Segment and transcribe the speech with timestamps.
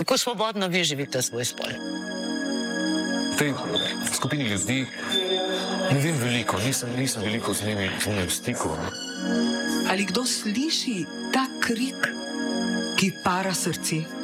[0.00, 1.68] Kako svobodno vi živite svoj spol?
[3.32, 3.52] V tej
[4.14, 4.86] skupini ljudi
[5.92, 7.90] ne vem veliko, nisem, nisem veliko z njimi
[8.26, 8.70] v stiku.
[9.90, 12.08] Ali kdo sliši ta krik,
[12.96, 14.19] ki para srce?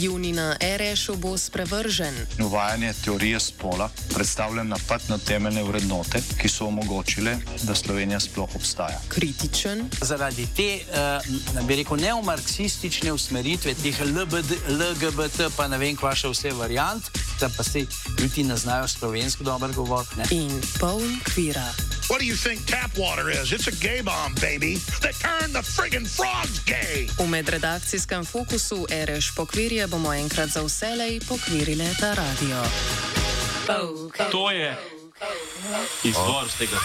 [0.00, 2.14] Junina Erešu bo sprevržen.
[2.40, 9.00] Uvajanje teorije spola predstavlja napad na temeljne vrednote, ki so omogočile, da Slovenija sploh obstaja.
[9.08, 9.84] Kritičen.
[10.00, 10.80] Zaradi te,
[11.58, 17.10] uh, bi rekel, neomarksistične usmeritve, teh LBD, LGBT, pa ne vem, kva še vse variant,
[17.42, 17.86] da pa se
[18.18, 20.14] ljudi ne znajo slovensko dobro govoriti.
[20.30, 21.66] In poln kvira.
[22.08, 23.52] What do you think tap water is?
[23.52, 24.72] It's a gay bomb, baby.
[25.00, 27.08] They turned the friggin' frogs gay.
[27.18, 32.62] V medredakcijskem fokusu Ereš pokvirje bomo enkrat za vselej pokvirile ta radio.
[34.30, 34.76] To je
[36.04, 36.78] izvor z tega.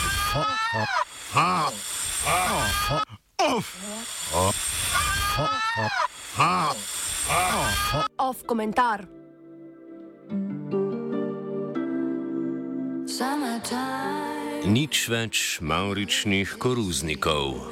[8.18, 9.06] Off komentar.
[14.68, 17.72] Nič več mauričnih koruznikov.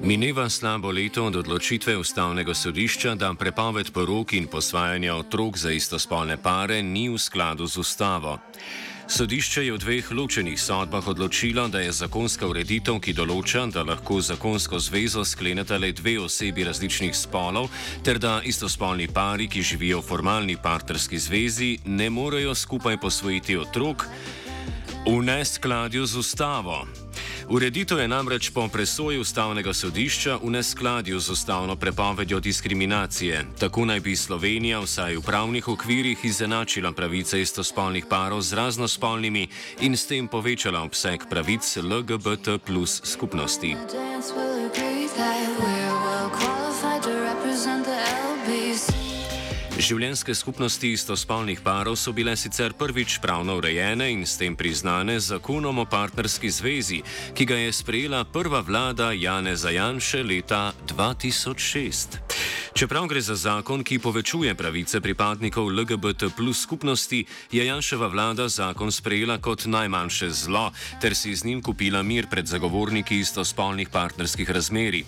[0.00, 6.36] Mineva slabo leto od odločitve ustavnega sodišča, da prepoved porok in posvajanja otrok za istospolne
[6.36, 8.38] pare ni v skladu z ustavo.
[9.04, 14.16] Sodišče je v dveh ločenih sodbah odločilo, da je zakonska ureditev, ki določa, da lahko
[14.24, 17.68] zakonsko zvezo skleneta le dve osebi različnih spolov,
[18.00, 24.08] ter da istospolni pari, ki živijo v formalni partnerski zvezi, ne morejo skupaj posvojiti otrok
[25.04, 27.03] v neskladju z ustavo.
[27.48, 33.46] Ureditev je namreč po presoji ustavnega sodišča v neskladju z ustavno prepovedjo diskriminacije.
[33.60, 39.48] Tako naj bi Slovenija vsaj v pravnih okvirih izenačila pravice istospolnih parov z raznospolnimi
[39.80, 43.76] in s tem povečala obseg pravic LGBT plus skupnosti.
[43.92, 44.43] Dance will
[49.84, 55.82] Življenjske skupnosti istospolnih parov so bile sicer prvič pravno urejene in s tem priznane zakonom
[55.82, 57.02] o partnerski zvezi,
[57.36, 62.16] ki ga je sprejela prva vlada Janeza Janše leta 2006.
[62.74, 68.90] Čeprav gre za zakon, ki povečuje pravice pripadnikov LGBT plus skupnosti, je Janševa vlada zakon
[68.92, 75.04] sprejela kot najmanjše zlo ter si z njim kupila mir pred zagovorniki istospolnih partnerskih razmerij.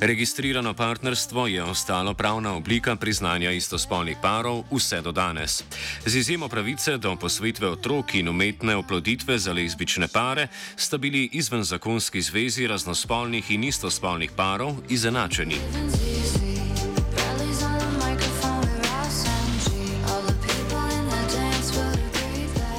[0.00, 5.64] Registrirano partnerstvo je ostalo pravna oblika priznanja istospolnih parov vse do danes.
[6.06, 11.64] Z izjemo pravice do posvojitve otrok in umetne oploditve za lezbične pare sta bili izven
[11.64, 15.56] zakonski zvezi raznospolnih in istospolnih parov izenačeni.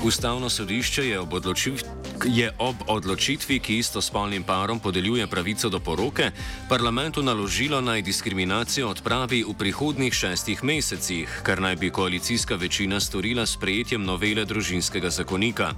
[0.07, 1.81] Ustavno sodišče je ob, odločiv,
[2.25, 6.31] je ob odločitvi, ki istospolnim parom podeljuje pravico do poroke,
[6.69, 13.45] parlamentu naložilo naj diskriminacijo odpravi v prihodnjih šestih mesecih, kar naj bi koalicijska večina storila
[13.45, 15.73] s prejetjem novele družinskega zakonika.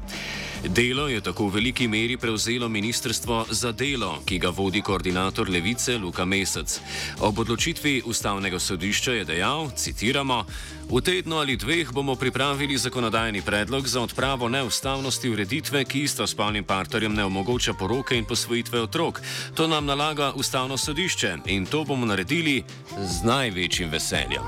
[0.68, 5.98] Delo je tako v veliki meri prevzelo Ministrstvo za delo, ki ga vodi koordinator levice
[5.98, 6.80] Luka Mesec.
[7.20, 10.46] Ob odločitvi ustavnega sodišča je dejal, citiramo,
[10.90, 16.29] v tednu ali dveh bomo pripravili zakonodajni predlog za odpravo neustavnosti ureditve, ki istospolnim
[16.64, 19.22] partnerjem ne omogoča poroke in posvojitve otrok.
[19.56, 22.64] To nam nalaga ustavno sodišče in to bomo naredili
[22.98, 24.44] z največjim veseljem.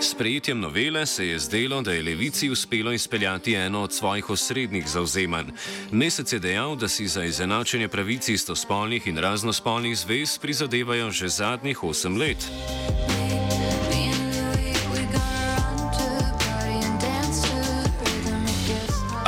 [0.00, 4.88] S prejetjem novele se je zdelo, da je levici uspelo izpeljati eno od svojih osrednjih
[4.88, 5.46] zauzemanj.
[5.90, 11.84] Mesec je dejal, da si za izenačenje pravic istospolnih in raznospolnih zvez prizadevajo že zadnjih
[11.84, 12.38] osem let.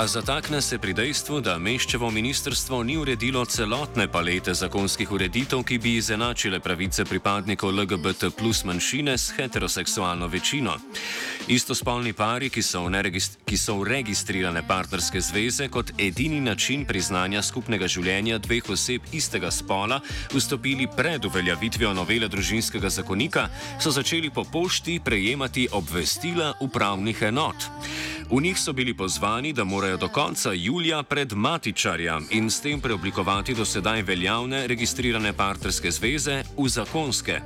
[0.08, 5.94] Zatakne se pri dejstvu, da meščevo ministrstvo ni uredilo celotne palete zakonskih ureditev, ki bi
[6.00, 10.78] izenačile pravice pripadnikov LGBT plus manjšine s heteroseksualno večino.
[11.48, 12.86] Istospolni pari, ki so,
[13.44, 19.50] ki so v registrirane partnerske zveze kot edini način priznanja skupnega življenja dveh oseb istega
[19.50, 20.00] spola
[20.32, 23.48] vstopili pred uveljavitvijo novele družinskega zakonika,
[23.80, 27.68] so začeli po pošti prejemati obvestila upravnih enot.
[28.30, 32.80] V njih so bili pozvani, da morajo do konca julija pred matičarja in s tem
[32.80, 37.40] preoblikovati do sedaj veljavne registrirane partnerske zveze v zakonske.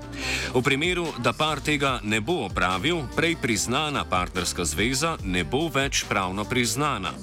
[0.54, 6.04] V primeru, da par tega ne bo opravil, prej priznana partnerska zveza ne bo več
[6.08, 7.14] pravno priznana.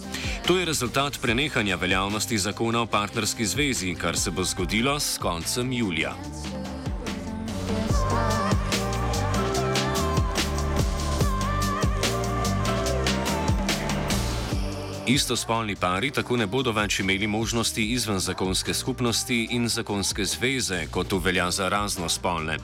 [0.47, 5.73] To je rezultat prenehanja veljavnosti zakona o partnerski zvezi, kar se bo zgodilo s koncem
[5.73, 6.15] julija.
[15.09, 21.07] Istospolni pari tako ne bodo več imeli možnosti izven zakonske skupnosti in zakonske zveze, kot
[21.09, 22.57] to velja za raznospolne.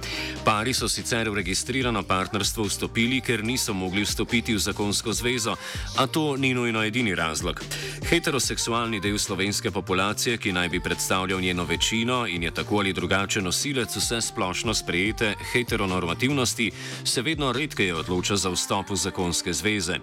[0.46, 5.56] Pari so sicer v registrirano partnerstvo vstopili, ker niso mogli vstopiti v zakonsko zvezo,
[5.98, 7.64] a to ni nujno edini razlog.
[8.12, 13.42] Heteroseksualni del slovenske populacije, ki naj bi predstavljal njeno večino in je tako ali drugače
[13.42, 16.70] nosilec vse splošno sprejete heteronormativnosti,
[17.04, 19.98] se vedno redkeje odloča za vstop v zakonske zveze.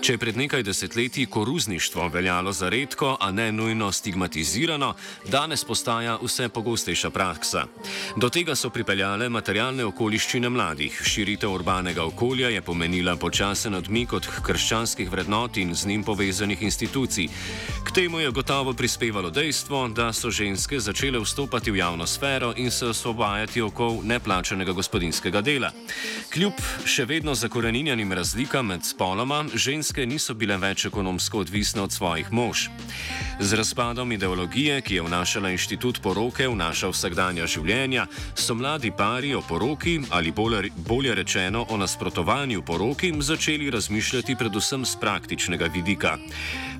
[0.00, 1.26] Če je pred nekaj desetletji
[1.80, 4.94] koruzništvo veljalo za redko, a ne nujno stigmatizirano,
[5.28, 7.64] danes postaja vse pogostejša praksa.
[8.16, 11.00] Do tega so pripeljale materialne okoliščine mladih.
[11.04, 17.28] Širitev urbanega okolja je pomenila počasen odmik od krščanskih vrednot in z njim povezanih institucij.
[17.84, 22.70] K temu je gotovo prispevalo dejstvo, da so ženske začele vstopati v javno sfero in
[22.70, 25.72] se osvobajati okol neplačenega gospodinskega dela.
[26.32, 32.32] Kljub še vedno zakoreninjenim razlikam med spoloma, ženske niso bile več ekonomsko odvisne od svojih
[32.32, 32.68] mož.
[33.40, 39.34] Z razpadom ideologije, ki je vnašala inštitut poroke v naša vsakdanja življenja, so mladi pari
[39.34, 46.16] o poroki ali bolje, bolje rečeno o nasprotovanju poroki začeli razmišljati predvsem z praktičnega vidika.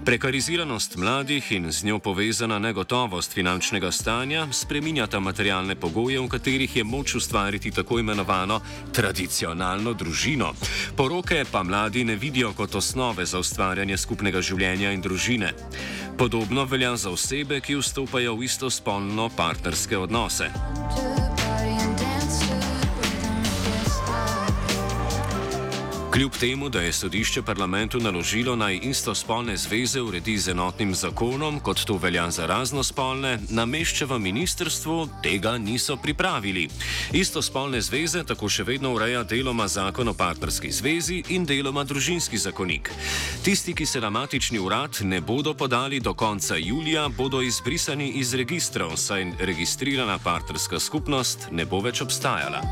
[0.05, 6.85] Prekariziranost mladih in z njo povezana negotovost finančnega stanja spreminjata materialne pogoje, v katerih je
[6.85, 8.61] moč ustvariti tako imenovano
[8.93, 10.55] tradicionalno družino.
[10.97, 15.53] Poroke pa mladi ne vidijo kot osnove za ustvarjanje skupnega življenja in družine.
[16.19, 20.51] Podobno velja za osebe, ki vstopajo v istospolno partnerske odnose.
[26.11, 31.85] Kljub temu, da je sodišče parlamentu naložilo naj istospolne zveze uredi z enotnim zakonom, kot
[31.85, 36.69] to velja za raznospolne, namešče v ministrstvu tega niso pripravili.
[37.13, 42.91] Istospolne zveze tako še vedno ureja deloma zakon o partnerski zvezi in deloma družinski zakonik.
[43.45, 48.35] Tisti, ki se na matični urad ne bodo podali do konca julija, bodo izbrisani iz
[48.35, 52.67] registrov, saj registrirana partnerska skupnost ne bo več obstajala.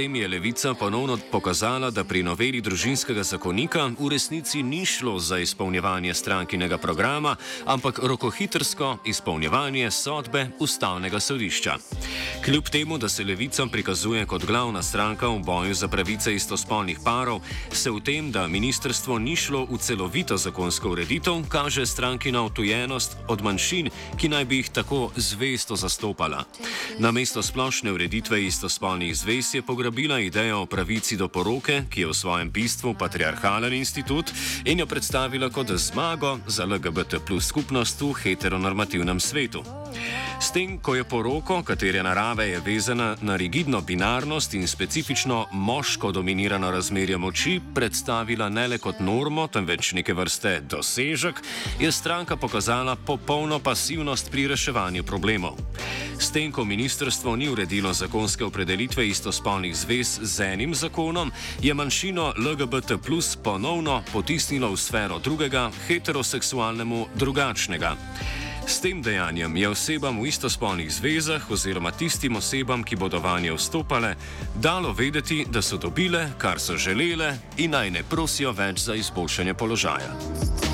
[0.00, 5.36] Tem je levica ponovno pokazala, da pri noveli družinskega zakonika v resnici ni šlo za
[5.38, 7.36] izpolnjevanje strankinega programa,
[7.66, 11.76] ampak rokohitrsko izpolnjevanje sodbe ustavnega sodišča.
[12.44, 17.44] Kljub temu, da se levica prikazuje kot glavna stranka v boju za pravice istospolnih parov,
[17.72, 23.44] se v tem, da ministrstvo ni šlo v celovito zakonsko ureditev, kaže strankina otujenost od
[23.44, 26.44] manjšin, ki naj bi jih tako zvesto zastopala.
[26.98, 32.14] Namesto splošne ureditve istospolnih zvez je pograbila idejo o pravici do poroke, ki je v
[32.14, 34.30] svojem bistvu patriarhalen institut,
[34.62, 39.66] in jo predstavila kot zmago za LGBT plus skupnost v heteronormativnem svetu.
[40.40, 46.12] S tem, ko je poroko, katere narave je vezana na rigidno binarnost in specifično moško
[46.12, 51.42] dominirano razmerje moči, predstavila ne le kot normo, temveč neke vrste dosežek,
[51.80, 55.58] je stranka pokazala popolno pasivnost pri reševanju problemov.
[56.20, 61.32] S tem, ko ministrstvo ni uredilo zakonske opredelitve istospolnih zvez z enim zakonom,
[61.62, 67.96] je manjšino LGBT plus ponovno potisnilo v sfero drugega, heteroseksualnemu drugačnega.
[68.70, 74.14] S tem dejanjem je osebam v istospolnih zvezah oziroma tistim osebam, ki bodo vanje vstopale,
[74.54, 79.54] dalo vedeti, da so dobile, kar so želele in naj ne prosijo več za izboljšanje
[79.54, 80.69] položaja.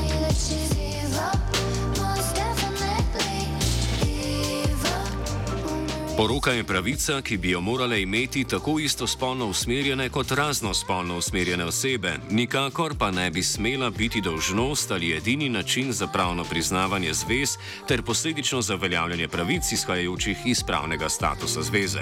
[6.17, 12.19] Poroka je pravica, ki bi jo morale imeti tako istospolno usmerjene kot raznospolno usmerjene osebe,
[12.31, 17.57] nikakor pa ne bi smela biti dolžnost ali edini način za pravno priznavanje zvez
[17.89, 22.01] ter posledično za uveljavljanje pravic izhajajočih iz pravnega statusa zveze.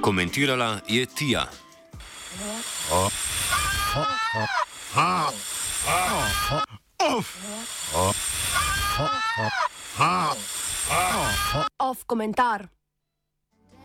[0.00, 1.50] Komentirala je Tija.
[2.92, 3.12] Oh.
[11.78, 12.77] Off komentar.